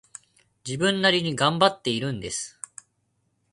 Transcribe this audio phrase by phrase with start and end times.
[0.65, 2.57] 自分なりに頑張っているんです